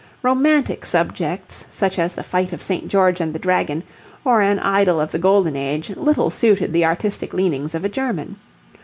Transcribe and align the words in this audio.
Romantic 0.23 0.83
subjects 0.83 1.65
such 1.69 1.99
as 1.99 2.15
the 2.15 2.23
fight 2.23 2.51
of 2.51 2.59
St. 2.59 2.87
George 2.87 3.21
and 3.21 3.35
the 3.35 3.37
dragon, 3.37 3.83
or 4.25 4.41
an 4.41 4.57
idyll 4.61 4.99
of 4.99 5.11
the 5.11 5.19
Golden 5.19 5.55
Age, 5.55 5.91
little 5.95 6.31
suited 6.31 6.73
the 6.73 6.85
artistic 6.85 7.35
leanings 7.35 7.75
of 7.75 7.85
a 7.85 7.89
German. 7.89 8.37